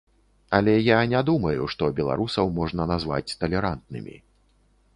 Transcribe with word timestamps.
Але 0.59 0.73
я 0.85 1.01
не 1.11 1.21
думаю, 1.27 1.67
што 1.75 1.89
беларусаў 2.01 2.49
можна 2.57 2.89
назваць 2.93 3.35
талерантнымі. 3.43 4.15